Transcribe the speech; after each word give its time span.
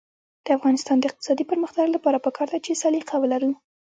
د 0.45 0.47
افغانستان 0.57 0.97
د 0.99 1.03
اقتصادي 1.09 1.43
پرمختګ 1.51 1.85
لپاره 1.95 2.23
پکار 2.25 2.47
ده 2.53 2.59
چې 2.65 2.79
سلیقه 2.83 3.15
ولرو. 3.19 3.51